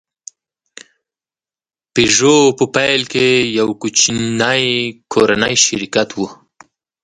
پيژو 1.93 2.39
په 2.57 2.65
پیل 2.75 3.01
کې 3.11 3.27
یو 3.59 3.69
کوچنی 3.81 4.65
کورنی 5.11 5.55
شرکت 5.65 6.09
و. 6.15 6.19